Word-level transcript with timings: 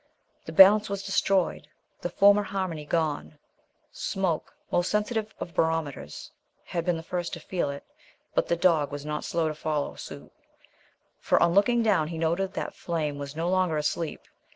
The 0.45 0.51
balance 0.51 0.89
was 0.89 1.03
destroyed, 1.03 1.67
the 2.01 2.09
former 2.09 2.41
harmony 2.41 2.85
gone. 2.85 3.37
Smoke, 3.91 4.51
most 4.71 4.89
sensitive 4.89 5.35
of 5.39 5.53
barometers, 5.53 6.31
had 6.63 6.85
been 6.85 6.97
the 6.97 7.03
first 7.03 7.33
to 7.33 7.39
feel 7.39 7.69
it, 7.69 7.83
but 8.33 8.47
the 8.47 8.55
dog 8.55 8.91
was 8.91 9.05
not 9.05 9.23
slow 9.23 9.47
to 9.47 9.53
follow 9.53 9.93
suit, 9.93 10.31
for 11.19 11.39
on 11.39 11.53
looking 11.53 11.83
down 11.83 12.07
he 12.07 12.17
noted 12.17 12.55
that 12.55 12.73
Flame 12.73 13.19
was 13.19 13.35
no 13.35 13.47
longer 13.47 13.77
asleep. 13.77 14.21